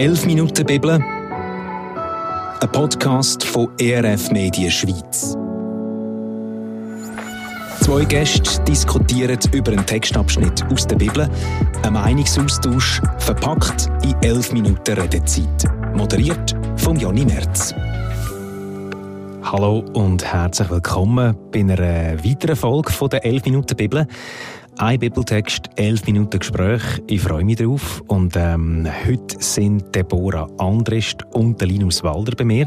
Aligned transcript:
11 0.00 0.24
Minuten 0.24 0.64
Bibel, 0.64 0.92
ein 0.92 2.72
Podcast 2.72 3.44
von 3.44 3.68
ERF 3.78 4.30
Medien 4.30 4.70
Schweiz. 4.70 5.36
Zwei 7.82 8.06
Gäste 8.06 8.62
diskutieren 8.62 9.38
über 9.52 9.72
einen 9.72 9.84
Textabschnitt 9.84 10.64
aus 10.72 10.86
der 10.86 10.96
Bibel, 10.96 11.28
ein 11.82 11.92
Meinungsaustausch 11.92 13.02
verpackt 13.18 13.90
in 14.02 14.14
11 14.22 14.54
Minuten 14.54 14.98
Redezeit. 14.98 15.66
Moderiert 15.94 16.56
von 16.76 16.98
Jonny 16.98 17.26
Merz. 17.26 17.74
Hallo 19.42 19.84
und 19.92 20.24
herzlich 20.24 20.70
willkommen 20.70 21.36
bei 21.52 21.60
einer 21.60 22.24
weiteren 22.24 22.56
Folge 22.56 22.90
von 22.90 23.10
der 23.10 23.22
11 23.26 23.44
Minuten 23.44 23.76
Bibel. 23.76 24.06
Ein 24.80 24.98
Bibeltext, 24.98 25.68
11 25.76 26.06
Minuten 26.06 26.38
Gespräch. 26.38 26.80
Ich 27.06 27.20
freue 27.20 27.44
mich 27.44 27.56
drauf. 27.58 28.00
Und 28.06 28.34
ähm, 28.34 28.88
heute 29.06 29.36
sind 29.38 29.94
Deborah 29.94 30.48
Andrist 30.56 31.22
und 31.32 31.60
Linus 31.60 32.02
Walder 32.02 32.34
bei 32.34 32.44
mir. 32.44 32.66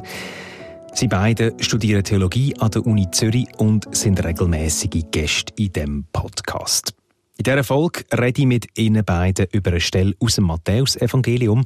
Sie 0.93 1.07
beide 1.07 1.55
studieren 1.59 2.03
Theologie 2.03 2.55
an 2.59 2.69
der 2.69 2.85
Uni 2.85 3.09
Zürich 3.09 3.47
und 3.57 3.87
sind 3.95 4.23
regelmäßige 4.23 5.05
Gäste 5.09 5.53
in 5.57 5.73
diesem 5.73 6.05
Podcast. 6.13 6.93
In 7.37 7.45
dieser 7.45 7.63
Folge 7.63 8.03
rede 8.11 8.41
ich 8.41 8.47
mit 8.47 8.77
Ihnen 8.77 9.03
beiden 9.03 9.47
über 9.51 9.71
eine 9.71 9.81
Stelle 9.81 10.13
aus 10.19 10.35
dem 10.35 10.43
Matthäus-Evangelium, 10.43 11.65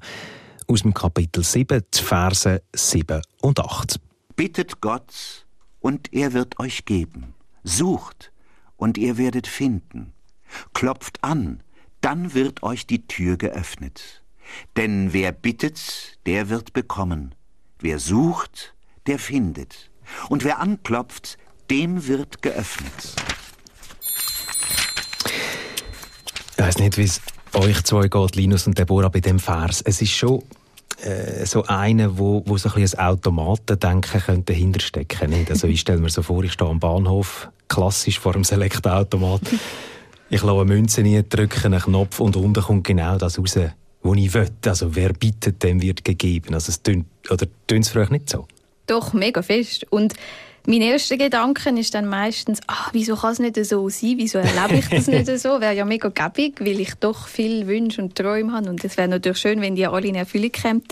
aus 0.66 0.84
dem 0.84 0.94
Kapitel 0.94 1.44
7, 1.44 1.82
die 1.94 2.02
Verse 2.02 2.62
7 2.74 3.22
und 3.42 3.60
8. 3.60 4.00
Bittet 4.38 4.80
Gott, 4.80 5.46
und 5.82 6.14
er 6.14 6.32
wird 6.32 6.58
euch 6.58 6.86
geben. 6.86 7.34
Sucht, 7.66 8.32
und 8.78 8.98
ihr 8.98 9.18
werdet 9.18 9.48
finden. 9.48 10.14
Klopft 10.74 11.24
an, 11.24 11.62
dann 12.02 12.34
wird 12.34 12.64
euch 12.64 12.88
die 12.88 13.08
Tür 13.08 13.38
geöffnet. 13.38 14.24
Denn 14.76 15.14
wer 15.14 15.32
bittet, 15.32 16.20
der 16.26 16.50
wird 16.50 16.74
bekommen. 16.74 17.36
Wer 17.80 18.00
sucht, 18.00 18.76
der 19.08 19.20
findet. 19.20 19.90
Und 20.30 20.44
wer 20.44 20.60
anklopft, 20.60 21.38
dem 21.70 22.08
wird 22.08 22.42
geöffnet. 22.42 23.16
Ich 26.52 26.58
weiß 26.58 26.80
nicht, 26.80 26.98
wie 26.98 27.04
es 27.04 27.22
euch 27.54 27.84
zwei 27.84 28.08
geht, 28.08 28.36
Linus 28.36 28.68
und 28.68 28.78
Deborah, 28.78 29.10
bei 29.10 29.20
dem 29.20 29.40
Vers. 29.40 29.82
Es 29.82 30.02
ist 30.02 30.12
schon 30.12 30.44
äh, 31.02 31.46
so 31.46 31.64
einer, 31.66 32.18
wo, 32.18 32.44
wo 32.46 32.58
so 32.58 32.70
ein 32.74 32.84
ein 32.84 33.00
Automatendenken 33.00 34.22
könnte 34.22 34.54
hinterstecken. 34.54 35.46
Also 35.50 35.68
ich 35.68 35.82
stelle 35.82 36.00
mir 36.00 36.10
so 36.10 36.24
vor, 36.24 36.44
ich 36.44 36.54
stehe 36.54 36.70
am 36.70 36.80
Bahnhof, 36.80 37.50
klassisch 37.68 38.20
vor 38.20 38.34
dem 38.34 38.44
Select-Automat. 38.44 39.42
Ich 40.30 40.44
lasse 40.44 40.60
eine 40.60 40.66
Münze 40.66 41.02
nie 41.02 41.24
drücke 41.28 41.66
einen 41.66 41.80
Knopf 41.80 42.20
und 42.20 42.36
unten 42.36 42.62
kommt 42.62 42.86
genau 42.86 43.18
das 43.18 43.40
raus, 43.40 43.56
was 44.02 44.18
ich 44.18 44.34
will. 44.34 44.50
Also 44.66 44.96
wer 44.96 45.14
bittet, 45.14 45.64
dem 45.64 45.82
wird 45.82 46.04
gegeben. 46.04 46.54
Also 46.54 46.70
es 46.70 46.82
tönt, 46.82 47.06
oder 47.30 47.48
tönt 47.68 47.86
es 47.86 47.92
für 47.92 48.02
euch 48.02 48.10
nicht 48.10 48.30
so? 48.30 48.46
Doch, 48.88 49.14
mega 49.14 49.42
fest. 49.42 49.86
Und 49.90 50.16
mein 50.66 50.82
erster 50.82 51.16
Gedanke 51.16 51.70
ist 51.70 51.94
dann 51.94 52.08
meistens, 52.08 52.60
ah, 52.68 52.90
wieso 52.92 53.16
kann 53.16 53.32
es 53.32 53.40
nicht 53.40 53.56
so 53.66 53.88
sein? 53.88 54.16
Wieso 54.18 54.40
erlebe 54.40 54.80
ich 54.80 54.90
das 54.90 55.08
nicht 55.08 55.28
so? 55.40 55.62
Wäre 55.62 55.74
ja 55.74 55.86
mega 55.86 56.10
gäbig, 56.10 56.60
weil 56.60 56.82
ich 56.82 56.96
doch 56.96 57.28
viel 57.28 57.68
Wünsche 57.68 58.02
und 58.02 58.16
Träume 58.16 58.52
habe. 58.52 58.70
Und 58.70 58.84
es 58.84 58.98
wäre 58.98 59.08
natürlich 59.08 59.38
schön, 59.38 59.62
wenn 59.62 59.76
die 59.76 59.88
alle 59.88 60.08
in 60.08 60.16
Erfüllung 60.16 60.52
kämen. 60.52 60.84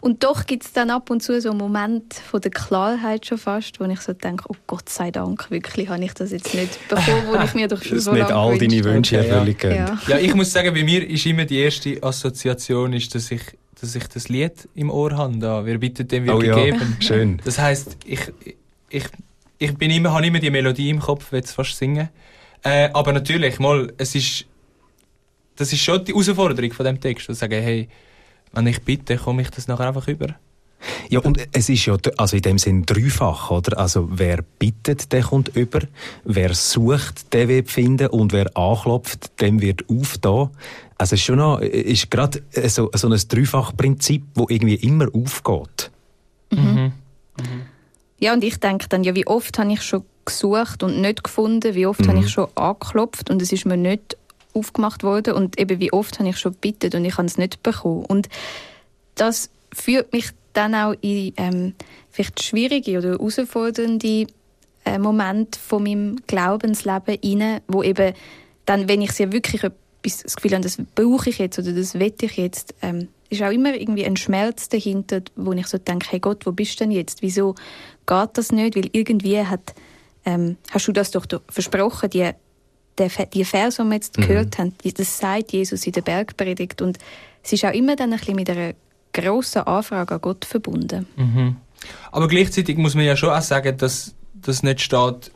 Und 0.00 0.22
doch 0.24 0.46
gibt 0.46 0.64
es 0.64 0.72
dann 0.72 0.90
ab 0.90 1.10
und 1.10 1.22
zu 1.22 1.40
so 1.40 1.50
einen 1.50 1.58
Moment 1.58 2.14
von 2.14 2.40
der 2.40 2.50
Klarheit 2.50 3.26
schon 3.26 3.38
fast, 3.38 3.80
wo 3.80 3.84
ich 3.84 4.00
so 4.00 4.12
denke, 4.12 4.44
oh 4.48 4.56
Gott 4.66 4.88
sei 4.88 5.10
Dank, 5.10 5.50
wirklich 5.50 5.88
habe 5.88 6.04
ich 6.04 6.12
das 6.12 6.32
jetzt 6.32 6.54
nicht 6.54 6.88
bekommen, 6.88 7.22
wo 7.28 7.42
ich 7.42 7.54
mir 7.54 7.68
doch 7.68 7.82
schon 7.82 7.98
so 7.98 8.12
lange 8.12 8.24
nicht 8.24 8.32
all 8.32 8.58
deine 8.58 8.84
Wünsche 8.84 9.18
okay, 9.18 9.28
erfüllen 9.28 9.56
ja. 9.60 9.68
ja. 9.74 9.98
ja, 10.08 10.18
ich 10.18 10.34
muss 10.34 10.52
sagen, 10.52 10.72
bei 10.74 10.84
mir 10.84 11.08
ist 11.08 11.26
immer 11.26 11.44
die 11.44 11.58
erste 11.58 12.02
Assoziation, 12.02 12.92
ist, 12.92 13.14
dass 13.14 13.30
ich 13.30 13.42
dass 13.80 13.94
ich 13.94 14.06
das 14.08 14.28
Lied 14.28 14.68
im 14.74 14.90
Ohr 14.90 15.16
habe. 15.16 15.38
Da. 15.38 15.64
Wer 15.64 15.78
bittet, 15.78 16.10
dem 16.10 16.26
wird 16.26 16.36
oh, 16.36 16.38
gegeben. 16.38 16.96
Ja. 16.98 17.06
Schön. 17.06 17.40
Das 17.44 17.58
heisst, 17.58 17.96
ich, 18.04 18.20
ich, 18.88 19.04
ich 19.58 19.74
bin 19.76 19.90
immer, 19.90 20.12
habe 20.12 20.26
immer 20.26 20.38
die 20.38 20.50
Melodie 20.50 20.90
im 20.90 21.00
Kopf, 21.00 21.32
will 21.32 21.40
es 21.40 21.52
fast 21.52 21.76
singen. 21.76 22.08
Äh, 22.62 22.88
aber 22.92 23.12
natürlich, 23.12 23.58
mal, 23.58 23.92
es 23.98 24.14
ist, 24.14 24.46
das 25.56 25.72
ist 25.72 25.82
schon 25.82 26.04
die 26.04 26.12
Herausforderung 26.12 26.72
von 26.72 26.86
dem 26.86 27.00
Text, 27.00 27.26
zu 27.26 27.34
sagen, 27.34 27.62
hey, 27.62 27.88
wenn 28.52 28.66
ich 28.66 28.82
bitte, 28.82 29.16
komme 29.16 29.42
ich 29.42 29.50
das 29.50 29.68
nachher 29.68 29.88
einfach 29.88 30.08
über. 30.08 30.34
Ja, 31.08 31.20
und 31.20 31.38
es 31.52 31.68
ist 31.68 31.86
ja 31.86 31.96
also 32.16 32.36
in 32.36 32.42
dem 32.42 32.58
Sinn 32.58 32.84
dreifach, 32.84 33.50
oder? 33.50 33.78
Also 33.78 34.08
wer 34.10 34.42
bittet, 34.58 35.12
der 35.12 35.22
kommt 35.22 35.56
über, 35.56 35.80
wer 36.24 36.54
sucht, 36.54 37.32
der 37.32 37.48
wird 37.48 37.70
finden 37.70 38.08
und 38.08 38.32
wer 38.32 38.56
anklopft, 38.56 39.40
dem 39.40 39.60
wird 39.60 39.88
aufda. 39.88 40.50
Also 40.98 41.14
es 41.14 41.20
ist 41.20 41.22
schon 41.22 41.38
noch, 41.38 41.60
ist 41.60 42.10
gerade 42.10 42.42
so, 42.66 42.90
so 42.94 43.08
ein 43.08 43.20
Dreifach-Prinzip, 43.28 44.22
wo 44.34 44.46
irgendwie 44.48 44.76
immer 44.76 45.06
aufgeht. 45.12 45.90
Mhm. 46.50 46.92
Mhm. 47.38 47.62
Ja, 48.18 48.32
und 48.32 48.42
ich 48.44 48.58
denke 48.58 48.88
dann, 48.88 49.04
ja, 49.04 49.14
wie 49.14 49.26
oft 49.26 49.58
habe 49.58 49.72
ich 49.72 49.82
schon 49.82 50.04
gesucht 50.24 50.82
und 50.82 51.00
nicht 51.00 51.22
gefunden, 51.22 51.74
wie 51.74 51.86
oft 51.86 52.00
mhm. 52.00 52.08
habe 52.08 52.18
ich 52.20 52.30
schon 52.30 52.48
angeklopft 52.54 53.30
und 53.30 53.42
es 53.42 53.52
ist 53.52 53.66
mir 53.66 53.76
nicht 53.76 54.16
aufgemacht 54.56 55.02
worden 55.02 55.34
und 55.34 55.58
eben 55.58 55.80
wie 55.80 55.92
oft 55.92 56.18
habe 56.18 56.28
ich 56.28 56.38
schon 56.38 56.52
gebeten 56.52 56.96
und 56.96 57.04
ich 57.04 57.16
habe 57.16 57.26
es 57.26 57.38
nicht 57.38 57.62
bekommen. 57.62 58.04
Und 58.04 58.28
das 59.14 59.50
führt 59.72 60.12
mich 60.12 60.30
dann 60.52 60.74
auch 60.74 60.94
in 61.00 61.32
ähm, 61.36 61.74
vielleicht 62.10 62.42
schwierige 62.42 62.98
oder 62.98 63.10
herausfordernde 63.10 64.26
äh, 64.84 64.98
Momente 64.98 65.58
von 65.58 65.82
meinem 65.82 66.16
Glaubensleben 66.26 67.18
rein, 67.22 67.60
wo 67.68 67.82
eben 67.82 68.14
dann, 68.64 68.88
wenn 68.88 69.02
ich 69.02 69.12
sie 69.12 69.32
wirklich 69.32 69.64
etwas, 69.64 70.22
das 70.22 70.36
Gefühl 70.36 70.52
habe, 70.52 70.62
das 70.62 70.78
brauche 70.94 71.30
ich 71.30 71.38
jetzt 71.38 71.58
oder 71.58 71.72
das 71.72 71.98
wette 71.98 72.26
ich 72.26 72.36
jetzt, 72.36 72.74
ähm, 72.82 73.08
ist 73.28 73.42
auch 73.42 73.50
immer 73.50 73.74
irgendwie 73.74 74.04
ein 74.04 74.16
Schmerz 74.16 74.68
dahinter, 74.68 75.20
wo 75.34 75.52
ich 75.52 75.66
so 75.66 75.78
denke, 75.78 76.06
hey 76.10 76.20
Gott, 76.20 76.46
wo 76.46 76.52
bist 76.52 76.78
du 76.80 76.84
denn 76.84 76.92
jetzt? 76.92 77.22
Wieso 77.22 77.54
geht 78.06 78.30
das 78.34 78.52
nicht? 78.52 78.76
Weil 78.76 78.88
irgendwie 78.92 79.42
hat, 79.42 79.74
ähm, 80.24 80.56
hast 80.70 80.86
du 80.88 80.92
das 80.92 81.10
doch 81.10 81.26
versprochen, 81.48 82.10
die, 82.10 82.30
die, 82.98 83.08
die 83.32 83.44
Verse, 83.44 83.82
die 83.82 83.88
wir 83.88 83.94
jetzt 83.94 84.18
mhm. 84.18 84.22
gehört 84.22 84.58
haben, 84.58 84.74
das 84.82 85.18
sagt 85.18 85.52
Jesus 85.52 85.86
in 85.86 85.92
der 85.92 86.02
Bergpredigt 86.02 86.82
und 86.82 86.98
es 87.42 87.52
ist 87.52 87.64
auch 87.64 87.72
immer 87.72 87.96
dann 87.96 88.12
ein 88.12 88.18
bisschen 88.18 88.36
mit 88.36 88.50
einer 88.50 88.74
grossen 89.12 89.62
Anfrage 89.62 90.14
an 90.14 90.20
Gott 90.20 90.44
verbunden. 90.44 91.06
Mhm. 91.16 91.56
Aber 92.12 92.28
gleichzeitig 92.28 92.76
muss 92.76 92.94
man 92.94 93.04
ja 93.04 93.16
schon 93.16 93.30
auch 93.30 93.42
sagen, 93.42 93.76
dass 93.76 94.14
das 94.34 94.62
nicht 94.62 94.80
steht, 94.80 95.30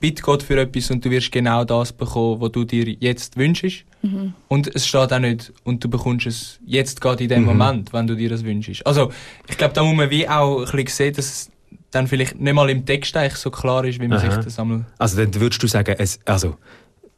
bitte 0.00 0.22
Gott 0.22 0.42
für 0.42 0.60
etwas 0.60 0.90
und 0.90 1.04
du 1.04 1.10
wirst 1.10 1.30
genau 1.30 1.64
das 1.64 1.92
bekommen, 1.92 2.40
was 2.40 2.52
du 2.52 2.64
dir 2.64 2.96
jetzt 3.00 3.36
wünschst. 3.36 3.84
Mhm. 4.02 4.34
Und 4.48 4.74
es 4.74 4.86
steht 4.86 5.12
auch 5.12 5.18
nicht, 5.18 5.52
und 5.62 5.82
du 5.82 5.88
bekommst 5.88 6.26
es 6.26 6.58
jetzt 6.66 7.00
gerade 7.00 7.22
in 7.22 7.28
dem 7.28 7.40
mhm. 7.42 7.46
Moment, 7.46 7.92
wenn 7.92 8.06
du 8.06 8.16
dir 8.16 8.28
das 8.28 8.44
wünschst. 8.44 8.84
Also, 8.84 9.12
ich 9.48 9.56
glaube, 9.56 9.74
da 9.74 9.84
muss 9.84 9.94
man 9.94 10.10
wie 10.10 10.28
auch 10.28 10.60
ein 10.60 10.64
bisschen 10.64 10.88
sehen, 10.88 11.14
dass 11.14 11.26
es 11.26 11.50
dann 11.92 12.08
vielleicht 12.08 12.40
nicht 12.40 12.52
mal 12.52 12.68
im 12.68 12.84
Text 12.84 13.16
eigentlich 13.16 13.36
so 13.36 13.50
klar 13.50 13.84
ist, 13.84 14.00
wie 14.00 14.08
man 14.08 14.18
Aha. 14.18 14.30
sich 14.30 14.44
das 14.44 14.58
einmal... 14.58 14.84
Also 14.98 15.18
dann 15.18 15.34
würdest 15.34 15.62
du 15.62 15.66
sagen, 15.68 15.94
es, 15.98 16.18
also 16.24 16.56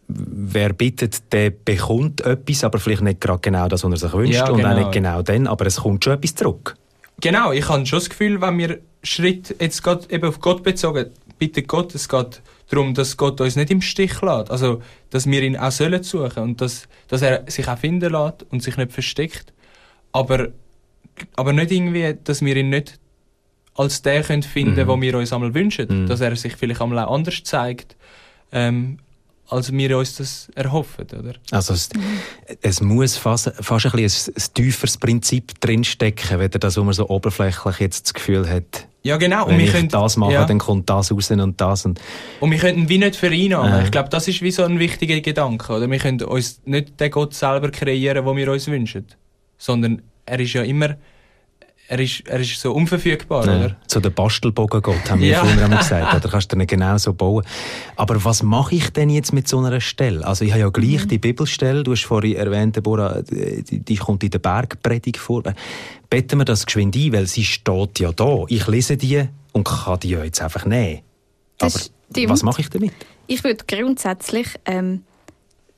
wer 0.09 0.73
bittet, 0.73 1.33
der 1.33 1.51
bekommt 1.51 2.21
etwas, 2.21 2.65
aber 2.65 2.79
vielleicht 2.79 3.03
nicht 3.03 3.21
gerade 3.21 3.41
genau 3.41 3.69
das, 3.69 3.85
was 3.85 3.93
er 3.93 3.97
sich 4.09 4.13
wünscht 4.13 4.35
ja, 4.35 4.47
genau. 4.47 4.59
und 4.59 4.65
auch 4.67 4.79
nicht 4.79 4.93
genau 4.93 5.23
dann, 5.23 5.47
aber 5.47 5.67
es 5.67 5.77
kommt 5.77 6.05
schon 6.05 6.15
etwas 6.15 6.35
zurück. 6.35 6.77
Genau, 7.21 7.53
ich 7.53 7.69
habe 7.69 7.87
schon 7.87 7.99
das 7.99 8.11
Gefühl, 8.11 8.41
wenn 8.41 8.59
wir 8.59 8.79
Schritt 9.03 9.55
jetzt 9.61 9.83
gerade 9.83 10.11
eben 10.11 10.29
auf 10.29 10.41
Gott 10.41 10.63
bezogen, 10.63 11.07
bittet 11.39 11.69
Gott, 11.69 11.95
es 11.95 12.09
geht 12.09 12.43
darum, 12.69 12.95
dass 12.95 13.17
Gott 13.17 13.41
uns 13.41 13.57
nicht 13.57 13.71
im 13.71 13.81
Stich 13.81 14.21
lässt, 14.21 14.51
also 14.51 14.83
dass 15.11 15.27
wir 15.27 15.43
ihn 15.43 15.57
auch 15.57 15.71
sollen 15.71 16.03
suchen 16.03 16.43
und 16.43 16.61
dass, 16.61 16.89
dass 17.09 17.23
er 17.23 17.45
sich 17.47 17.69
auch 17.69 17.79
finden 17.79 18.13
lässt 18.13 18.45
und 18.51 18.63
sich 18.63 18.77
nicht 18.77 18.93
versteckt, 18.93 19.53
aber, 20.13 20.49
aber 21.37 21.53
nicht 21.53 21.71
irgendwie, 21.71 22.17
dass 22.23 22.43
wir 22.43 22.57
ihn 22.57 22.71
nicht 22.71 22.99
als 23.75 24.03
der 24.03 24.23
können 24.23 24.43
finden, 24.43 24.87
mhm. 24.87 25.03
wir 25.03 25.19
uns 25.19 25.33
einmal 25.33 25.55
wünschen, 25.55 26.05
mhm. 26.05 26.07
dass 26.07 26.21
er 26.21 26.37
sich 26.37 26.57
vielleicht 26.57 26.81
einmal 26.81 27.05
auch 27.05 27.15
anders 27.15 27.43
zeigt, 27.43 27.97
ähm, 28.53 28.99
als 29.55 29.73
wir 29.73 29.97
uns 29.97 30.17
das 30.17 30.49
erhoffen, 30.55 31.07
oder? 31.19 31.35
Also 31.51 31.75
es, 31.75 31.89
es 32.61 32.81
muss 32.81 33.17
fast, 33.17 33.53
fast 33.61 33.87
ein, 33.87 33.93
bisschen 33.93 34.35
ein, 34.35 34.43
ein 34.43 34.55
tieferes 34.55 34.99
Prinzip 34.99 35.61
drinstecken, 35.61 36.39
wenn 36.39 36.51
das, 36.51 36.77
wo 36.77 36.85
man 36.85 36.95
so 36.95 37.09
oberflächlich 37.09 37.79
jetzt 37.79 38.07
das 38.07 38.15
Gefühl 38.15 38.49
hat, 38.49 38.87
ja, 39.05 39.19
genau. 39.19 39.47
Wenn 39.47 39.55
und 39.55 39.59
wir 39.59 39.67
ich 39.67 39.73
können, 39.73 39.89
das 39.91 40.17
mache, 40.17 40.33
ja. 40.33 40.47
dann 40.47 40.59
kommt 40.59 40.89
das 40.89 41.13
raus 41.13 41.31
und 41.31 41.61
das. 41.61 41.85
Und, 41.85 42.01
und 42.41 42.51
wir 42.51 42.59
könnten 42.59 42.89
wie 42.89 42.97
nicht 42.97 43.17
vereinnahmen. 43.17 43.81
Äh. 43.81 43.85
Ich 43.85 43.91
glaube, 43.91 44.09
das 44.09 44.27
ist 44.29 44.41
wie 44.41 44.51
so 44.51 44.65
ein 44.65 44.79
wichtiger 44.79 45.21
Gedanke. 45.21 45.75
Oder? 45.75 45.91
Wir 45.91 45.99
können 45.99 46.23
uns 46.23 46.63
nicht 46.65 46.99
den 46.99 47.11
Gott 47.11 47.35
selber 47.35 47.71
kreieren, 47.71 48.25
den 48.25 48.37
wir 48.37 48.51
uns 48.51 48.67
wünschen. 48.67 49.05
Sondern 49.59 50.01
er 50.25 50.41
ist 50.41 50.55
ja 50.55 50.63
immer 50.63 50.97
er 51.87 52.01
ist, 52.01 52.27
er 52.27 52.41
ist 52.41 52.59
so 52.59 52.73
unverfügbar, 52.73 53.47
ja, 53.47 53.57
oder? 53.57 53.77
So 53.87 54.01
der 54.01 54.11
Bastelbogengott, 54.11 55.11
haben 55.11 55.21
wir 55.21 55.29
ja. 55.29 55.45
früher 55.45 55.65
einmal 55.65 55.81
gesagt. 55.81 56.15
Oder 56.17 56.29
kannst 56.31 56.51
du 56.53 56.57
den 56.57 56.67
genau 56.67 56.97
so 56.97 57.13
bauen. 57.13 57.45
Aber 57.97 58.25
was 58.25 58.43
mache 58.43 58.75
ich 58.75 58.91
denn 58.91 59.11
jetzt 59.11 59.33
mit 59.33 59.49
so 59.49 59.59
einer 59.59 59.81
Stelle? 59.81 60.27
Also 60.27 60.45
ich 60.45 60.53
habe 60.53 60.61
ja 60.61 60.71
gleich 60.71 61.05
mhm. 61.05 61.09
die 61.09 61.19
Bibelstelle, 61.19 61.83
du 61.83 61.93
hast 61.93 62.05
vorhin 62.05 62.37
erwähnt, 62.37 62.77
Deborah, 62.77 63.23
die, 63.23 63.81
die 63.81 63.97
kommt 63.97 64.25
in 64.25 64.31
der 64.31 64.39
Bergpredigt 64.39 65.19
vor. 65.19 65.43
Betten 66.09 66.39
wir 66.39 66.45
das 66.45 66.65
geschwind 66.65 66.97
ein, 66.97 67.13
weil 67.13 67.27
sie 67.27 67.45
steht 67.45 68.01
ja 68.01 68.13
da. 68.13 68.45
Ich 68.49 68.67
lese 68.67 68.97
die 68.97 69.29
und 69.53 69.65
kann 69.65 70.01
die 70.01 70.11
ja 70.11 70.25
jetzt 70.25 70.41
einfach 70.41 70.65
nehmen. 70.65 71.03
Aber 71.61 71.81
was 72.29 72.43
mache 72.43 72.63
ich 72.63 72.71
damit? 72.71 72.93
Ich 73.27 73.45
würde 73.45 73.65
grundsätzlich... 73.67 74.49
Ähm 74.65 75.03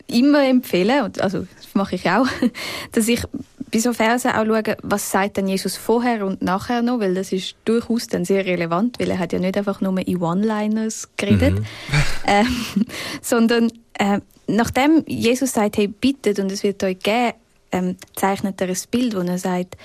immer 0.06 0.44
empfehlen, 0.44 1.12
also 1.18 1.46
das 1.56 1.74
mache 1.74 1.96
ich 1.96 2.08
auch, 2.08 2.26
dass 2.92 3.08
ich 3.08 3.22
bei 3.70 3.78
so 3.78 3.92
Versen 3.92 4.30
auch 4.30 4.44
schaue, 4.44 4.76
was 4.82 5.10
sagt 5.10 5.36
denn 5.36 5.48
Jesus 5.48 5.76
vorher 5.76 6.24
und 6.24 6.42
nachher 6.42 6.82
noch, 6.82 7.00
weil 7.00 7.14
das 7.14 7.32
ist 7.32 7.56
durchaus 7.64 8.06
dann 8.06 8.24
sehr 8.24 8.46
relevant, 8.46 9.00
weil 9.00 9.10
er 9.10 9.18
hat 9.18 9.32
ja 9.32 9.38
nicht 9.38 9.56
einfach 9.56 9.80
nur 9.80 9.98
in 10.06 10.22
One-Liners 10.22 11.08
geredet, 11.16 11.58
mhm. 11.58 11.66
ähm, 12.26 12.86
sondern 13.20 13.72
äh, 13.94 14.20
nachdem 14.46 15.02
Jesus 15.06 15.52
sagt, 15.52 15.76
hey, 15.78 15.88
bittet 15.88 16.38
und 16.38 16.52
es 16.52 16.62
wird 16.62 16.82
euch 16.84 16.98
geben, 17.00 17.32
ähm, 17.72 17.96
zeichnet 18.14 18.60
er 18.60 18.68
ein 18.68 18.76
Bild, 18.90 19.16
wo 19.16 19.20
er 19.20 19.38
sagt, 19.38 19.76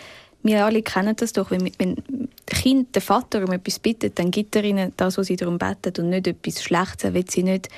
wir 0.44 0.65
alle 0.65 0.81
kennen 0.81 1.15
das 1.15 1.33
doch, 1.33 1.51
wenn, 1.51 1.71
wenn 1.77 1.97
Kind 2.45 2.95
den 2.95 3.01
Vater 3.01 3.44
um 3.44 3.51
etwas 3.51 3.79
bittet, 3.79 4.17
dann 4.17 4.31
gibt 4.31 4.56
er 4.56 4.63
ihnen 4.63 4.94
das, 4.97 5.17
was 5.17 5.27
sie 5.27 5.35
darum 5.35 5.57
beten 5.57 5.94
und 6.03 6.09
nicht 6.09 6.27
etwas 6.27 6.63
Schlechtes, 6.63 7.03
er 7.03 7.13
will 7.13 7.29
sie 7.29 7.44
nicht 7.44 7.69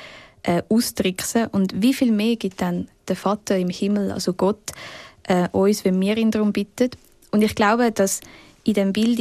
äh, 0.44 0.62
austricksen. 0.70 1.48
Und 1.48 1.82
wie 1.82 1.94
viel 1.94 2.12
mehr 2.12 2.36
gibt 2.36 2.62
dann 2.62 2.88
der 3.08 3.16
Vater 3.16 3.58
im 3.58 3.70
Himmel, 3.70 4.12
also 4.12 4.34
Gott, 4.34 4.72
äh, 5.24 5.48
uns, 5.52 5.86
wenn 5.86 6.00
wir 6.00 6.18
ihn 6.18 6.32
darum 6.32 6.54
bitten. 6.54 6.90
Und 7.32 7.42
ich 7.42 7.56
glaube, 7.56 7.92
dass 7.92 8.22
in 8.64 8.74
dem 8.74 8.94
Bild 8.94 9.20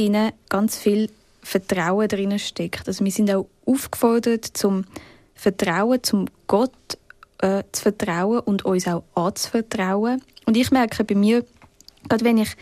ganz 0.49 0.77
viel 0.77 1.09
Vertrauen 1.41 2.07
drin 2.07 2.37
steckt. 2.39 2.87
Also 2.87 3.03
wir 3.03 3.11
sind 3.11 3.29
auch 3.31 3.47
aufgefordert, 3.65 4.45
zum 4.53 4.85
Vertrauen, 5.35 6.01
zum 6.03 6.27
Gott 6.47 6.71
äh, 7.39 7.63
zu 7.71 7.81
vertrauen 7.81 8.39
und 8.39 8.63
uns 8.63 8.87
auch 8.87 9.03
anzuvertrauen. 9.15 10.21
Und 10.45 10.55
ich 10.55 10.71
merke 10.71 11.03
bei 11.03 11.15
mir, 11.15 11.45
gerade 12.07 12.23
wenn 12.23 12.37
ich 12.37 12.55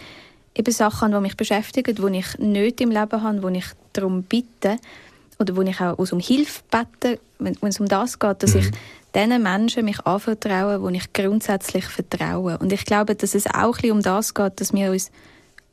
eben 0.55 0.71
Sachen 0.71 1.13
habe, 1.13 1.15
die 1.17 1.21
mich 1.21 1.37
beschäftigen, 1.37 1.95
die 1.95 2.17
ich 2.17 2.37
nicht 2.39 2.81
im 2.81 2.89
Leben 2.89 3.23
habe, 3.23 3.43
wo 3.43 3.49
ich 3.49 3.65
darum 3.93 4.23
bitte 4.23 4.77
oder 5.41 5.55
wo 5.55 5.61
ich 5.61 5.81
auch 5.81 5.97
um 5.97 6.19
Hilfe 6.19 6.61
bete, 6.69 7.19
wenn, 7.39 7.57
wenn 7.61 7.69
es 7.69 7.79
um 7.79 7.87
das 7.87 8.19
geht, 8.19 8.43
dass 8.43 8.53
mhm. 8.53 8.59
ich 8.61 8.71
den 9.13 9.41
Menschen 9.41 9.83
mich 9.83 9.99
anvertraue, 10.05 10.81
wo 10.81 10.89
ich 10.89 11.11
grundsätzlich 11.11 11.85
vertraue. 11.85 12.57
Und 12.59 12.71
ich 12.71 12.85
glaube, 12.85 13.15
dass 13.15 13.35
es 13.35 13.47
auch 13.47 13.77
ein 13.83 13.91
um 13.91 14.01
das 14.01 14.33
geht, 14.33 14.61
dass 14.61 14.73
wir 14.73 14.91
uns 14.91 15.11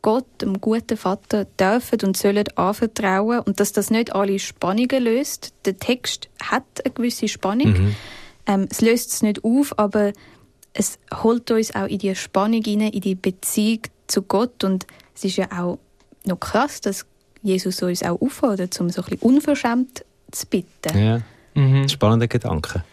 Gott, 0.01 0.27
dem 0.41 0.61
guten 0.61 0.97
Vater, 0.97 1.45
dürfen 1.45 2.01
und 2.03 2.17
sollen 2.17 2.47
anvertrauen 2.57 3.41
und 3.41 3.61
dass 3.61 3.73
das 3.73 3.91
nicht 3.91 4.15
alle 4.15 4.39
Spannungen 4.39 5.03
löst. 5.03 5.53
Der 5.65 5.77
Text 5.77 6.29
hat 6.43 6.65
eine 6.85 6.95
gewisse 6.95 7.29
Spannung. 7.29 7.73
Mhm. 7.73 7.97
Ähm, 8.47 8.69
es 8.71 8.81
löst 8.81 9.13
es 9.13 9.23
nicht 9.23 9.45
auf, 9.45 9.79
aber 9.79 10.13
es 10.73 10.99
holt 11.23 11.51
uns 11.51 11.75
auch 11.75 11.87
in 11.87 11.99
die 11.99 12.15
Spannung 12.15 12.63
hinein, 12.63 12.93
in 12.93 13.01
die 13.01 13.17
Beziehung 13.17 13.83
zu 14.07 14.23
Gott. 14.23 14.65
Und 14.65 14.87
es 15.15 15.25
ist 15.25 15.37
ja 15.37 15.49
auch 15.53 15.79
noch 16.25 16.39
krass, 16.39 16.81
dass 16.81 17.05
Jesus 17.49 17.83
uns 17.83 18.03
auch 18.03 18.21
auffordert, 18.21 18.79
um 18.81 18.91
so 18.91 19.03
ein 19.03 19.09
bisschen 19.09 19.23
unverschämt 19.23 20.05
zu 20.31 20.47
bitten. 20.47 20.99
Ja, 20.99 21.21
mhm. 21.55 21.89
spannender 21.89 22.29
Gedanke. 22.29 22.85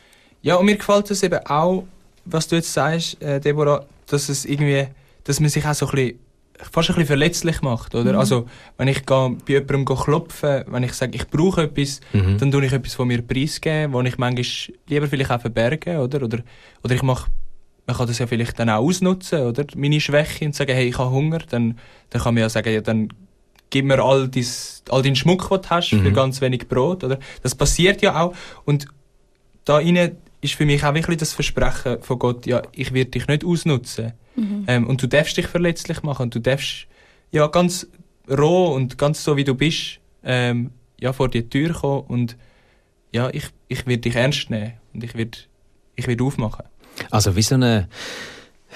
Ja, 0.42 0.56
und 0.56 0.66
mir 0.66 0.78
gefällt 0.78 1.10
das 1.10 1.24
eben 1.24 1.40
auch, 1.46 1.86
was 2.26 2.48
du 2.48 2.56
jetzt 2.56 2.72
sagst, 2.72 3.22
äh, 3.22 3.40
Deborah, 3.40 3.86
dass 4.08 4.30
es 4.30 4.46
irgendwie, 4.46 4.88
dass 5.24 5.40
man 5.40 5.50
sich 5.50 5.66
auch 5.66 5.74
so 5.74 5.88
ein 5.88 5.96
bisschen, 5.96 6.20
fast 6.72 6.90
ein 6.90 6.96
bisschen 6.96 7.08
verletzlich 7.08 7.62
macht, 7.62 7.96
oder? 7.96 8.14
Mhm. 8.14 8.20
Also, 8.20 8.46
wenn 8.78 8.88
ich 8.88 9.06
bei 9.06 9.36
jemandem 9.48 9.86
klopfen 9.86 10.64
wenn 10.68 10.84
ich 10.84 10.94
sage, 10.94 11.16
ich 11.16 11.28
brauche 11.28 11.64
etwas, 11.64 12.00
mhm. 12.14 12.38
dann 12.38 12.52
tue 12.52 12.66
ich 12.66 12.72
etwas 12.72 12.94
von 12.94 13.08
mir 13.08 13.22
preisgeben, 13.22 13.92
wo 13.94 14.02
ich 14.02 14.18
manchmal 14.18 14.46
lieber 14.88 15.08
vielleicht 15.08 15.32
auch 15.32 15.42
verbergen, 15.42 15.98
oder? 15.98 16.24
Oder, 16.24 16.40
oder 16.84 16.96
ich 16.96 17.04
mache 17.04 17.30
man 17.88 17.98
kann 17.98 18.08
das 18.08 18.20
ja 18.20 18.28
vielleicht 18.28 18.58
dann 18.58 18.70
auch 18.70 18.84
ausnutzen, 18.84 19.42
oder? 19.42 19.66
Meine 19.76 20.02
Schwäche 20.02 20.46
und 20.46 20.56
sagen, 20.56 20.74
hey, 20.74 20.88
ich 20.88 20.98
habe 20.98 21.12
Hunger, 21.12 21.40
dann, 21.50 21.78
dann 22.10 22.22
kann 22.22 22.34
man 22.34 22.42
ja 22.42 22.50
sagen, 22.50 22.74
ja, 22.74 22.82
dann 22.82 23.10
gib 23.70 23.86
mir 23.86 24.04
all, 24.04 24.28
dies, 24.28 24.84
all 24.90 25.02
deinen 25.02 25.16
Schmuck, 25.16 25.50
den 25.50 25.62
du 25.62 25.70
hast, 25.70 25.92
mhm. 25.92 26.04
für 26.04 26.12
ganz 26.12 26.42
wenig 26.42 26.68
Brot, 26.68 27.04
oder? 27.04 27.20
Das 27.44 27.56
passiert 27.56 28.02
ja 28.02 28.22
auch. 28.22 28.36
Und 28.66 28.88
da 29.66 29.76
rein 29.76 30.18
ist 30.42 30.54
für 30.54 30.66
mich 30.66 30.84
auch 30.84 30.94
wirklich 30.94 31.18
das 31.18 31.34
Versprechen 31.34 32.02
von 32.02 32.20
Gott, 32.20 32.46
ja, 32.46 32.62
ich 32.72 32.94
werde 32.94 33.12
dich 33.12 33.28
nicht 33.28 33.44
ausnutzen. 33.44 34.14
Mhm. 34.36 34.66
Ähm, 34.68 34.88
und 34.88 35.02
du 35.02 35.08
darfst 35.08 35.38
dich 35.38 35.48
verletzlich 35.48 36.04
machen 36.04 36.24
und 36.24 36.36
du 36.36 36.40
darfst 36.40 36.88
ja 37.32 37.48
ganz 37.48 37.88
roh 38.30 38.74
und 38.74 38.98
ganz 38.98 39.24
so 39.24 39.38
wie 39.38 39.44
du 39.44 39.56
bist 39.56 40.00
ähm, 40.24 40.72
ja, 41.00 41.14
vor 41.14 41.30
die 41.30 41.48
Tür 41.50 41.74
kommen 41.74 42.04
und 42.08 42.38
ja, 43.12 43.30
ich, 43.32 43.46
ich 43.68 43.86
werde 43.88 44.02
dich 44.02 44.16
ernst 44.16 44.50
nehmen 44.50 44.74
und 44.94 45.04
ich 45.04 45.16
werde 45.16 45.38
ich 45.96 46.08
werd 46.08 46.22
aufmachen. 46.22 46.66
Also 47.12 47.36
wie 47.36 47.42
so 47.42 47.56
eine, 47.56 47.88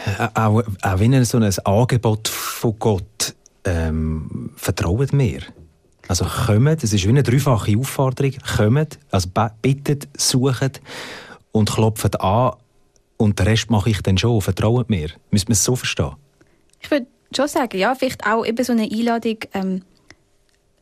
äh, 0.06 0.28
auch, 0.34 0.64
auch 0.82 1.00
wie 1.00 1.26
so 1.26 1.38
ein 1.38 1.54
Angebot 1.66 2.28
von 2.28 2.78
Gott, 2.80 3.36
ähm, 3.64 4.52
vertraut 4.56 5.14
mir. 5.14 5.42
Also 6.08 6.26
kommt, 6.26 6.84
es 6.84 6.92
ist 6.92 7.06
wie 7.06 7.10
eine 7.10 7.24
dreifache 7.24 7.78
Aufforderung, 7.78 8.34
kommt, 8.58 9.00
also 9.12 9.30
bittet, 9.62 10.08
sucht 10.18 10.82
und 11.52 11.72
klopft 11.72 12.20
an 12.20 12.54
und 13.18 13.38
den 13.38 13.48
Rest 13.48 13.70
mache 13.70 13.92
ich 13.92 14.02
dann 14.02 14.18
schon. 14.18 14.42
Vertraut 14.42 14.90
mir. 14.90 15.10
Müsste 15.30 15.50
man 15.50 15.54
es 15.54 15.64
so 15.64 15.76
verstehen? 15.76 16.16
Ich 16.82 16.90
würde 16.90 17.06
schon 17.36 17.48
sagen, 17.48 17.78
ja, 17.78 17.94
vielleicht 17.94 18.26
auch 18.26 18.46
eben 18.46 18.64
so 18.64 18.72
eine 18.72 18.90
Einladung, 18.90 19.38
ähm, 19.54 19.84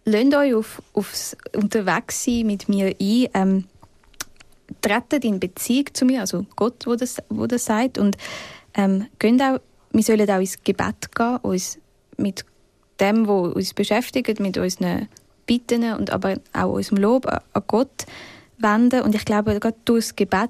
lasst 0.06 0.36
euch 0.36 0.54
auf, 0.54 0.82
aufs 0.94 1.36
Unterwegssein 1.54 2.46
mit 2.46 2.70
mir 2.70 2.96
ein, 3.00 3.28
ähm, 3.34 3.64
tretet 4.82 5.26
in 5.26 5.40
Beziehung 5.40 5.88
zu 5.94 6.06
mir, 6.06 6.22
also 6.22 6.46
Gott, 6.56 6.86
wo 6.86 6.96
das, 6.96 7.18
wo 7.30 7.48
das 7.48 7.66
sagt, 7.66 7.98
und 7.98 8.18
ähm, 8.76 9.08
auch, 9.42 9.60
wir 9.92 10.04
sollen 10.04 10.30
auch 10.30 10.40
ins 10.40 10.64
Gebet 10.64 11.14
gehen, 11.14 11.38
uns 11.42 11.80
mit 12.18 12.46
dem, 13.00 13.28
was 13.28 13.54
uns 13.54 13.74
beschäftigt, 13.74 14.40
mit 14.40 14.58
unseren 14.58 15.08
Bitten 15.46 15.94
und 15.94 16.12
aber 16.12 16.36
auch 16.54 16.74
unserem 16.74 16.98
Lob 16.98 17.26
an 17.26 17.64
Gott 17.68 18.06
wenden. 18.58 19.02
Und 19.02 19.16
ich 19.16 19.26
glaube, 19.26 19.60
gerade 19.60 19.78
durch 19.86 20.08
das 20.08 20.16
Gebet, 20.16 20.50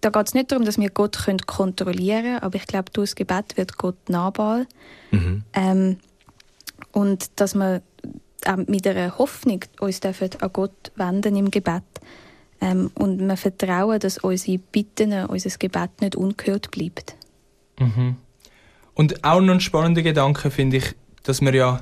da 0.00 0.10
geht 0.10 0.28
es 0.28 0.34
nicht 0.34 0.50
darum, 0.50 0.64
dass 0.64 0.78
wir 0.78 0.90
Gott 0.90 1.18
können 1.24 1.40
kontrollieren 1.40 2.22
können, 2.22 2.38
aber 2.38 2.56
ich 2.56 2.66
glaube, 2.66 2.90
durch 2.92 3.10
das 3.10 3.16
Gebet 3.16 3.56
wird 3.56 3.76
Gott 3.76 4.08
nahbar. 4.08 4.66
Mhm. 5.10 5.42
Ähm, 5.52 5.96
und 6.92 7.30
dass 7.36 7.54
wir 7.54 7.82
auch 8.46 8.56
mit 8.56 8.86
einer 8.86 9.18
Hoffnung 9.18 9.60
uns 9.80 10.00
dürfen 10.00 10.30
an 10.40 10.50
Gott 10.52 10.92
wenden 10.96 11.36
im 11.36 11.50
Gebet 11.50 11.82
ähm, 12.60 12.90
und 12.94 13.20
wir 13.20 13.36
vertrauen, 13.36 13.98
dass 14.00 14.18
unsere 14.18 14.58
Bitten, 14.58 15.12
unser 15.26 15.50
Gebet 15.58 16.00
nicht 16.00 16.16
ungehört 16.16 16.70
bleibt. 16.70 17.16
Mhm. 17.78 18.16
Und 18.94 19.24
auch 19.24 19.40
noch 19.40 19.54
ein 19.54 19.60
spannender 19.60 20.02
Gedanke 20.02 20.50
finde 20.50 20.78
ich, 20.78 20.94
dass 21.30 21.40
wir 21.40 21.54
ja, 21.54 21.80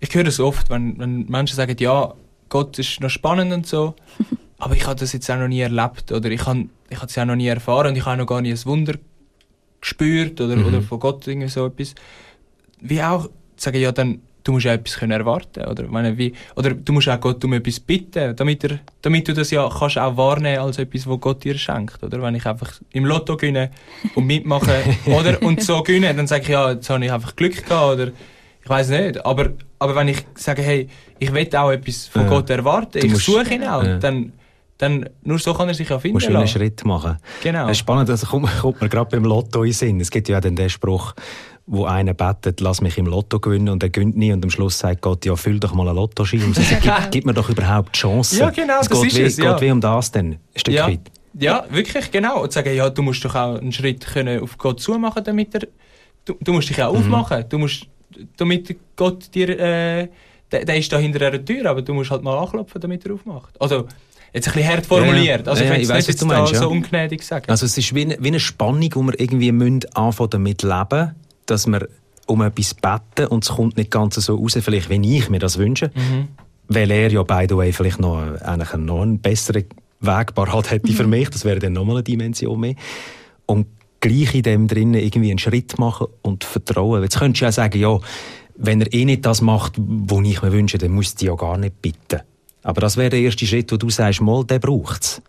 ich 0.00 0.14
höre 0.14 0.24
das 0.24 0.40
oft, 0.40 0.70
wenn, 0.70 0.98
wenn 0.98 1.26
Menschen 1.26 1.56
sagen, 1.56 1.76
ja, 1.78 2.14
Gott 2.48 2.78
ist 2.78 3.00
noch 3.00 3.10
spannend 3.10 3.52
und 3.52 3.66
so, 3.66 3.94
aber 4.58 4.74
ich 4.74 4.86
habe 4.86 4.98
das 4.98 5.12
jetzt 5.12 5.30
auch 5.30 5.38
noch 5.38 5.48
nie 5.48 5.60
erlebt 5.60 6.12
oder 6.12 6.30
ich 6.30 6.46
habe 6.46 6.68
ich 6.88 7.02
es 7.02 7.16
ja 7.16 7.24
noch 7.24 7.34
nie 7.34 7.48
erfahren 7.48 7.88
und 7.88 7.96
ich 7.96 8.06
habe 8.06 8.16
noch 8.16 8.26
gar 8.26 8.40
nie 8.40 8.52
ein 8.52 8.64
Wunder 8.64 8.94
gespürt 9.80 10.40
oder, 10.40 10.54
mhm. 10.54 10.66
oder 10.66 10.82
von 10.82 11.00
Gott 11.00 11.26
irgendwie 11.26 11.48
so 11.48 11.66
etwas. 11.66 11.96
Wie 12.80 13.02
auch 13.02 13.28
sagen, 13.56 13.80
ja, 13.80 13.90
dann 13.90 14.20
du 14.44 14.52
musst 14.52 14.64
ja 14.64 14.74
etwas 14.74 14.96
können 14.98 15.10
erwarten 15.10 15.64
oder 15.64 15.88
meine, 15.88 16.16
wie 16.16 16.32
oder 16.54 16.70
du 16.70 16.92
musst 16.92 17.08
auch 17.08 17.18
Gott 17.18 17.44
um 17.44 17.52
etwas 17.54 17.80
bitten, 17.80 18.36
damit 18.36 18.62
er, 18.62 18.78
damit 19.02 19.26
du 19.26 19.34
das 19.34 19.50
ja 19.50 19.68
kannst 19.68 19.98
auch 19.98 20.16
wahrnehmen 20.16 20.60
als 20.60 20.78
etwas, 20.78 21.08
was 21.08 21.20
Gott 21.20 21.42
dir 21.42 21.58
schenkt, 21.58 22.02
oder? 22.04 22.22
Wenn 22.22 22.36
ich 22.36 22.46
einfach 22.46 22.80
im 22.92 23.04
Lotto 23.04 23.36
gewinne 23.36 23.70
und 24.14 24.26
mitmache 24.26 24.84
oder 25.06 25.42
und 25.42 25.62
so 25.62 25.82
gewinne, 25.82 26.14
dann 26.14 26.28
sage 26.28 26.42
ich 26.42 26.48
ja, 26.48 26.70
jetzt 26.70 26.88
habe 26.88 27.04
ich 27.04 27.10
einfach 27.10 27.34
Glück 27.34 27.66
gehabt 27.66 27.94
oder 27.94 28.12
ich 28.66 28.70
weiß 28.70 28.88
nicht, 28.88 29.24
aber 29.24 29.50
aber 29.78 29.94
wenn 29.94 30.08
ich 30.08 30.26
sage, 30.34 30.60
hey, 30.60 30.88
ich 31.20 31.32
will 31.32 31.48
auch 31.54 31.70
etwas 31.70 32.08
von 32.08 32.22
ja. 32.22 32.28
Gott 32.28 32.50
erwarten, 32.50 32.98
du 32.98 33.06
ich 33.06 33.16
suche 33.16 33.54
ihn 33.54 33.62
auch, 33.62 33.84
ja. 33.84 33.98
dann 33.98 34.32
dann 34.76 35.08
nur 35.22 35.38
so 35.38 35.54
kann 35.54 35.68
er 35.68 35.74
sich 35.74 35.88
ja 35.88 36.00
finden 36.00 36.16
Musst 36.16 36.28
du 36.28 36.36
einen 36.36 36.48
Schritt 36.48 36.84
machen. 36.84 37.16
Genau. 37.44 37.66
Es 37.66 37.72
ist 37.72 37.78
spannend, 37.78 38.08
das 38.08 38.26
kommt, 38.26 38.50
kommt 38.60 38.80
mir 38.82 38.88
gerade 38.88 39.08
beim 39.08 39.24
Lotto 39.24 39.62
in 39.62 39.72
Sinn. 39.72 40.00
Es 40.00 40.10
gibt 40.10 40.28
ja 40.28 40.38
auch 40.38 40.42
den 40.42 40.68
Spruch, 40.68 41.14
wo 41.66 41.84
einer 41.84 42.12
betet, 42.12 42.60
lass 42.60 42.80
mich 42.80 42.98
im 42.98 43.06
Lotto 43.06 43.38
gewinnen 43.38 43.68
und 43.68 43.84
er 43.84 43.88
gönnt 43.88 44.16
nie 44.16 44.32
und 44.32 44.44
am 44.44 44.50
Schluss 44.50 44.80
sagt 44.80 45.00
Gott, 45.00 45.24
ja, 45.24 45.36
füll 45.36 45.60
doch 45.60 45.72
mal 45.72 45.86
einen 45.86 45.96
Lottoschein. 45.96 46.42
Und 46.42 46.56
sagt, 46.56 46.82
gib, 46.82 46.92
gib 47.12 47.24
mir 47.24 47.34
doch 47.34 47.48
überhaupt 47.48 47.94
Chancen. 47.96 48.40
Ja, 48.40 48.50
genau, 48.50 48.80
es 48.80 48.88
das 48.88 49.00
geht 49.00 49.12
ist 49.12 49.18
wie, 49.18 49.22
es. 49.22 49.36
Ja. 49.36 49.52
geht 49.52 49.62
wie 49.62 49.70
um 49.70 49.80
das 49.80 50.10
denn, 50.10 50.32
ein 50.32 50.40
Stück 50.56 50.74
ja. 50.74 50.88
weit. 50.88 51.00
Ja, 51.38 51.64
wirklich, 51.70 52.10
genau. 52.10 52.42
Und 52.42 52.52
sagen, 52.52 52.74
ja, 52.74 52.90
du 52.90 53.02
musst 53.02 53.24
doch 53.24 53.34
auch 53.36 53.58
einen 53.58 53.72
Schritt 53.72 54.04
können 54.06 54.42
auf 54.42 54.58
Gott 54.58 54.80
zumachen, 54.80 55.22
damit 55.22 55.54
er, 55.54 55.60
du, 56.24 56.34
du 56.40 56.52
musst 56.52 56.68
dich 56.68 56.82
auch 56.82 56.92
mhm. 56.92 56.98
aufmachen. 56.98 57.44
Du 57.48 57.58
musst, 57.58 57.86
damit 58.36 58.76
Gott 58.96 59.34
dir, 59.34 59.48
äh, 59.48 60.08
der, 60.50 60.64
der 60.64 60.76
ist 60.76 60.92
da 60.92 60.98
hinter 60.98 61.26
einer 61.26 61.44
Tür, 61.44 61.66
aber 61.70 61.82
du 61.82 61.94
musst 61.94 62.10
halt 62.10 62.22
mal 62.22 62.38
anklopfen, 62.38 62.80
damit 62.80 63.04
er 63.06 63.14
aufmacht. 63.14 63.60
Also, 63.60 63.86
Jetzt 64.32 64.48
ein 64.48 64.54
bisschen 64.54 64.68
hart 64.68 64.86
formuliert. 64.86 65.48
Also, 65.48 65.64
ja, 65.64 65.74
ich, 65.76 65.88
ja, 65.88 65.96
ich 65.96 66.06
nicht 66.06 66.20
du 66.20 66.26
meinst, 66.26 66.54
so 66.54 66.68
ungnädig 66.68 67.22
sagen. 67.22 67.46
Also, 67.48 67.64
es 67.64 67.78
ist 67.78 67.94
wie 67.94 68.02
eine, 68.02 68.18
wie 68.20 68.28
eine 68.28 68.40
Spannung, 68.40 68.90
wo 68.94 69.02
wir 69.02 69.18
irgendwie 69.18 69.50
müssen 69.50 69.80
anfangen 69.94 70.30
damit 70.30 70.62
leben, 70.62 71.14
dass 71.46 71.66
wir 71.66 71.88
um 72.26 72.42
etwas 72.42 72.74
beten 72.74 73.28
und 73.28 73.44
es 73.44 73.50
kommt 73.50 73.76
nicht 73.76 73.90
ganz 73.90 74.16
so 74.16 74.36
raus, 74.36 74.58
vielleicht 74.60 74.90
wie 74.90 75.16
ich 75.16 75.30
mir 75.30 75.38
das 75.38 75.58
wünsche. 75.58 75.90
Mhm. 75.94 76.28
Weil 76.68 76.90
er 76.90 77.10
ja, 77.10 77.22
by 77.22 77.46
the 77.48 77.56
way, 77.56 77.72
vielleicht 77.72 78.00
noch, 78.00 78.18
eigentlich 78.42 78.74
noch 78.74 79.02
einen 79.02 79.20
besseren 79.20 79.64
Weg 80.00 80.34
parat 80.34 80.70
hätte 80.70 80.92
für 80.92 81.04
mhm. 81.04 81.10
mich. 81.10 81.30
Das 81.30 81.44
wäre 81.44 81.60
dann 81.60 81.72
nochmal 81.72 81.96
eine 81.96 82.02
Dimension 82.02 82.58
mehr. 82.58 82.74
Und 83.46 83.66
gleich 84.00 84.34
in 84.34 84.42
dem 84.42 84.68
drinnen 84.68 85.00
irgendwie 85.00 85.30
einen 85.30 85.38
Schritt 85.38 85.78
machen 85.78 86.08
und 86.22 86.44
vertrauen. 86.44 87.02
Jetzt 87.02 87.18
könntest 87.18 87.40
du 87.40 87.44
ja 87.46 87.52
sagen, 87.52 87.78
ja, 87.78 87.98
wenn 88.56 88.80
er 88.80 88.92
eh 88.92 89.04
nicht 89.04 89.24
das 89.26 89.40
macht, 89.40 89.74
was 89.76 90.26
ich 90.26 90.42
mir 90.42 90.52
wünsche, 90.52 90.78
dann 90.78 90.92
musst 90.92 91.20
du 91.20 91.26
ja 91.26 91.34
gar 91.34 91.58
nicht 91.58 91.80
bitten. 91.82 92.20
Aber 92.62 92.80
das 92.80 92.96
wäre 92.96 93.10
der 93.10 93.20
erste 93.20 93.46
Schritt, 93.46 93.70
wo 93.70 93.76
du 93.76 93.90
sagst, 93.90 94.20
mal, 94.20 94.44
der 94.44 94.58
braucht 94.58 95.02
es. 95.02 95.22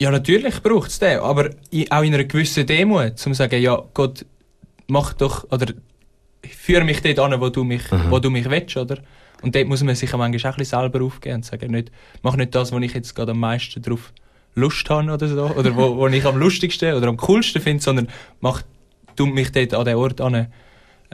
Ja, 0.00 0.10
natürlich 0.10 0.62
braucht 0.62 0.90
es 0.90 0.98
den, 0.98 1.18
aber 1.18 1.50
auch 1.90 2.02
in 2.02 2.14
einer 2.14 2.24
gewissen 2.24 2.66
Demut, 2.66 3.10
um 3.10 3.16
zu 3.16 3.34
sagen, 3.34 3.60
ja, 3.60 3.82
Gott, 3.94 4.24
mach 4.86 5.12
doch, 5.12 5.44
oder 5.50 5.72
führe 6.46 6.84
mich 6.84 7.02
dort 7.02 7.18
an, 7.18 7.40
wo 7.40 7.48
du 7.48 7.64
mich, 7.64 7.90
mhm. 7.90 8.10
wo 8.10 8.18
du 8.18 8.30
mich 8.30 8.48
willst, 8.48 8.76
oder? 8.76 8.98
Und 9.42 9.54
dort 9.54 9.68
muss 9.68 9.82
man 9.82 9.94
sich 9.94 10.12
manchmal 10.12 10.52
auch 10.52 10.56
ein 10.56 10.58
bisschen 10.58 10.80
selber 10.80 11.04
aufgeben 11.04 11.36
und 11.36 11.44
sagen, 11.44 11.70
nicht, 11.70 11.90
mach 12.22 12.36
nicht 12.36 12.54
das, 12.54 12.72
wo 12.72 12.78
ich 12.78 12.94
jetzt 12.94 13.14
gerade 13.14 13.32
am 13.32 13.40
meisten 13.40 13.82
drauf 13.82 14.12
Lust 14.58 14.88
habe 14.90 15.10
oder 15.12 15.28
so, 15.28 15.44
oder 15.56 15.76
wo, 15.76 15.96
wo 15.96 16.06
ich 16.08 16.24
am 16.24 16.38
lustigsten 16.38 16.94
oder 16.94 17.08
am 17.08 17.16
coolsten 17.16 17.62
finde, 17.62 17.82
sondern 17.82 18.08
mach 18.40 18.62
du 19.16 19.26
mich 19.26 19.52
dort 19.52 19.74
an 19.74 19.84
den 19.84 19.96
Ort 19.96 20.20
an, 20.20 20.48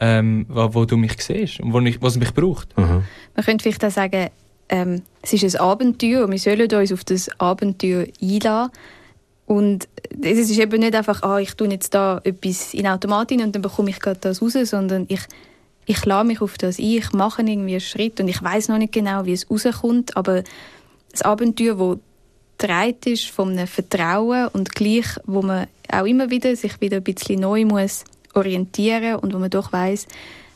ähm, 0.00 0.46
wo, 0.48 0.74
wo, 0.74 0.84
du 0.84 0.96
mich 0.96 1.22
siehst 1.22 1.60
und 1.60 1.72
wo 1.72 1.80
ich, 1.80 2.02
was 2.02 2.16
mich 2.16 2.34
braucht. 2.34 2.76
Mhm. 2.76 3.04
Man 3.34 3.44
könnte 3.44 3.62
vielleicht 3.62 3.84
auch 3.84 3.90
sagen, 3.90 4.30
ähm, 4.68 5.02
es 5.22 5.32
ist 5.32 5.54
ein 5.54 5.60
Abenteuer 5.60 6.24
und 6.24 6.32
wir 6.32 6.38
sollen 6.38 6.72
uns 6.72 6.92
auf 6.92 7.04
das 7.04 7.28
Abenteuer 7.38 8.06
einlassen. 8.20 8.72
Und 9.46 9.88
es 10.22 10.38
ist 10.38 10.58
eben 10.58 10.80
nicht 10.80 10.94
einfach, 10.94 11.22
ah, 11.22 11.38
ich 11.38 11.54
tue 11.54 11.68
jetzt 11.68 11.92
da 11.92 12.20
etwas 12.24 12.72
in 12.72 12.86
Automat 12.86 13.30
und 13.30 13.54
dann 13.54 13.62
bekomme 13.62 13.90
ich 13.90 14.00
gerade 14.00 14.18
das 14.20 14.40
raus, 14.40 14.54
sondern 14.64 15.04
ich, 15.08 15.20
ich 15.84 16.04
lade 16.06 16.26
mich 16.26 16.40
auf 16.40 16.56
das 16.56 16.78
ein, 16.78 16.84
ich 16.84 17.12
mache 17.12 17.42
irgendwie 17.42 17.72
einen 17.72 17.80
Schritt 17.80 18.20
und 18.20 18.28
ich 18.28 18.42
weiß 18.42 18.68
noch 18.68 18.78
nicht 18.78 18.94
genau, 18.94 19.26
wie 19.26 19.34
es 19.34 19.50
rauskommt, 19.50 20.16
aber 20.16 20.44
das 21.12 21.22
Abenteuer, 21.22 21.76
das 21.76 21.98
dreit 22.64 23.06
ist 23.06 23.28
von 23.28 23.50
einem 23.50 23.66
Vertrauen 23.66 24.48
und 24.48 24.74
gleich, 24.74 25.06
wo 25.24 25.42
man 25.42 25.66
auch 25.90 26.04
immer 26.04 26.30
wieder 26.30 26.56
sich 26.56 26.80
wieder 26.80 26.98
ein 26.98 27.02
bisschen 27.02 27.40
neu 27.40 27.64
muss 27.64 28.04
orientieren 28.32 29.16
und 29.16 29.34
wo 29.34 29.38
man 29.38 29.50
doch 29.50 29.72
weiß, 29.72 30.06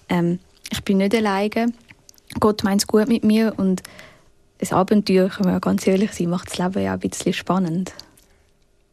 ähm, 0.09 0.39
ich 0.71 0.83
bin 0.85 0.99
nicht 0.99 1.15
alleine, 1.15 1.73
Gott 2.41 2.65
meint 2.65 2.83
es 2.83 2.87
gut 2.87 3.09
mit 3.09 3.25
mir 3.25 3.53
und 3.57 3.83
ein 4.61 4.73
Abenteuer, 4.73 5.29
kann 5.29 5.45
man 5.45 5.55
ja 5.55 5.59
ganz 5.59 5.87
ehrlich 5.87 6.13
sein, 6.13 6.31
macht 6.31 6.51
das 6.51 6.59
Leben 6.59 6.83
ja 6.83 6.95
ein 6.95 6.99
bisschen 6.99 7.33
spannend. 7.33 7.93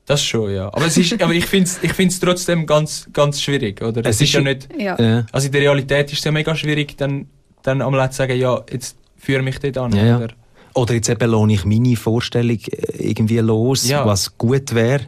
Das 0.06 0.24
schon, 0.24 0.54
ja. 0.54 0.68
Aber, 0.68 0.86
es 0.86 0.98
ist, 0.98 1.20
aber 1.20 1.34
ich 1.34 1.48
finde 1.48 1.66
es 1.66 1.82
ich 1.82 1.94
find's 1.94 2.20
trotzdem 2.20 2.68
ganz, 2.68 3.10
ganz 3.12 3.42
schwierig, 3.42 3.82
oder? 3.82 4.02
Es, 4.02 4.18
es 4.18 4.22
ist, 4.22 4.28
ist 4.28 4.34
ja 4.34 4.42
nicht... 4.42 4.68
Ja. 4.78 5.26
Also 5.32 5.48
in 5.48 5.52
der 5.52 5.62
Realität 5.62 6.12
ist 6.12 6.20
es 6.20 6.26
ja 6.26 6.32
mega 6.32 6.56
schwierig, 6.56 6.96
dann, 6.98 7.28
dann 7.64 7.82
einmal 7.82 8.12
zu 8.12 8.18
sagen, 8.18 8.38
ja, 8.38 8.62
jetzt 8.72 8.98
führe 9.18 9.42
mich 9.42 9.58
dort 9.60 9.78
an, 9.80 9.94
ja, 9.94 10.18
oder? 10.18 10.28
Oder 10.76 10.94
jetzt 10.94 11.10
eben 11.10 11.32
lohne 11.32 11.54
ich 11.54 11.66
meine 11.66 11.96
Vorstellung 11.96 12.60
äh, 12.60 13.10
irgendwie 13.10 13.40
los, 13.40 13.88
ja. 13.88 14.06
was 14.06 14.38
gut 14.38 14.76
wäre. 14.76 15.02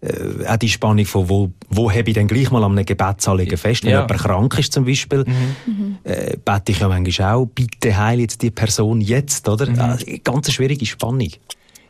Äh, 0.00 0.46
auch 0.46 0.56
die 0.56 0.68
Spannung 0.68 1.04
von, 1.04 1.28
wo, 1.28 1.52
wo 1.68 1.90
habe 1.90 2.08
ich 2.08 2.14
denn 2.14 2.28
gleich 2.28 2.50
mal 2.50 2.64
an 2.64 2.72
einem 2.72 2.86
Gebetsanliegen 2.86 3.58
fest, 3.58 3.84
wenn 3.84 3.90
ja. 3.90 4.02
jemand 4.02 4.20
krank 4.20 4.58
ist 4.58 4.72
zum 4.72 4.84
Beispiel, 4.84 5.24
mhm. 5.24 5.98
äh, 6.04 6.36
bete 6.44 6.72
ich 6.72 6.78
ja 6.78 6.88
manchmal 6.88 7.34
auch, 7.34 7.46
bitte 7.46 7.96
heil 7.96 8.20
jetzt 8.20 8.42
die 8.42 8.50
Person 8.50 9.00
jetzt, 9.00 9.48
oder? 9.48 9.68
Mhm. 9.68 9.78
Also, 9.80 10.06
ganz 10.24 10.46
eine 10.46 10.54
schwierige 10.54 10.86
Spannung. 10.86 11.30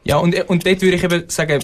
Ja, 0.05 0.17
und, 0.17 0.35
und 0.49 0.67
dort 0.67 0.83
würde 0.83 0.97
ich 0.97 1.05
eben 1.05 1.25
sagen, 1.29 1.63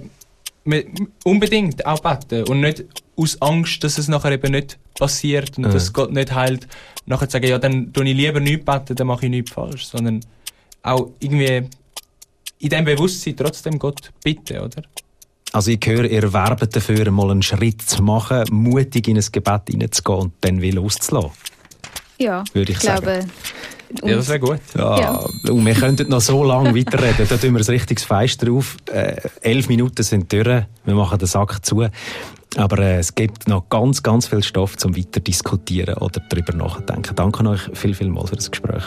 unbedingt 1.25 1.87
auch 1.87 2.00
beten 2.00 2.45
und 2.45 2.61
nicht 2.61 2.85
aus 3.17 3.40
Angst, 3.40 3.83
dass 3.85 3.99
es 3.99 4.09
nachher 4.09 4.33
eben 4.33 4.52
nicht 4.52 4.78
passiert 4.99 5.57
und 5.57 5.67
mhm. 5.67 5.71
dass 5.73 5.93
Gott 5.93 6.12
nicht 6.12 6.35
heilt, 6.35 6.69
nachher 7.07 7.28
zu 7.28 7.33
sagen, 7.33 7.49
ja, 7.49 7.59
dann 7.59 7.93
tue 7.93 8.05
ich 8.05 8.17
lieber 8.17 8.40
nichts 8.40 8.64
beten, 8.64 8.95
dann 8.95 9.07
mache 9.07 9.26
ich 9.26 9.31
nichts 9.31 9.50
falsch, 9.50 9.87
sondern 9.87 10.21
auch 10.82 11.11
irgendwie 11.20 11.68
in 12.61 12.68
dem 12.68 12.85
Bewusstsein 12.85 13.37
trotzdem 13.37 13.78
Gott 13.78 14.11
bitten, 14.23 14.58
oder? 14.58 14.82
Also 15.52 15.70
ich 15.70 15.80
höre, 15.85 16.04
ihr 16.04 16.32
werbt 16.32 16.76
dafür, 16.76 17.11
mal 17.11 17.30
einen 17.30 17.42
Schritt 17.42 17.82
zu 17.82 18.02
machen, 18.02 18.44
mutig 18.50 19.08
in 19.08 19.16
ein 19.16 19.25
Gebet 19.32 19.62
hineinzugehen 19.68 20.20
und 20.20 20.32
dann 20.42 20.61
will 20.61 20.75
loszulassen. 20.75 21.30
Ja, 22.18 22.44
würde 22.52 22.73
ich, 22.73 22.78
ich 22.78 22.85
sagen. 22.85 23.02
glaube... 23.02 23.26
Ja, 24.04 24.16
das 24.16 24.28
wäre 24.28 24.40
gut. 24.40 24.61
Ja, 24.76 25.00
ja. 25.00 25.26
Und 25.50 25.64
wir 25.64 25.73
könnten 25.73 26.11
noch 26.11 26.20
so 26.20 26.44
lange 26.44 26.76
weiterreden. 26.76 27.26
Da 27.26 27.38
tun 27.38 27.54
wir 27.54 27.61
ein 27.61 27.66
richtiges 27.66 28.04
Fest 28.04 28.47
drauf. 28.47 28.76
Äh, 28.92 29.16
elf 29.40 29.68
Minuten 29.68 30.02
sind 30.02 30.30
durch. 30.30 30.47
Wir 30.85 30.94
machen 30.94 31.18
den 31.18 31.26
Sack 31.26 31.64
zu. 31.64 31.87
Aber 32.56 32.78
äh, 32.80 32.99
es 32.99 33.14
gibt 33.14 33.49
noch 33.49 33.68
ganz, 33.70 34.02
ganz 34.02 34.26
viel 34.26 34.42
Stoff 34.42 34.76
zum 34.76 34.94
weiter 34.94 35.20
diskutieren 35.20 35.94
oder 35.94 36.20
darüber 36.28 36.52
nachdenken. 36.52 37.14
Danke 37.14 37.49
euch 37.49 37.62
viel, 37.73 37.94
viel 37.94 38.11
mal 38.11 38.26
für 38.26 38.37
das 38.37 38.50
Gespräch. 38.50 38.85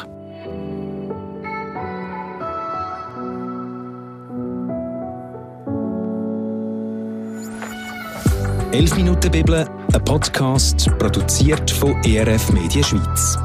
«11 8.72 8.96
Minuten 8.96 9.32
Bibel», 9.32 9.68
ein 9.94 10.06
Podcast 10.06 10.90
produziert 10.98 11.70
von 11.72 11.96
ERF 12.04 12.52
Media 12.52 12.82
Schweiz. 12.84 13.38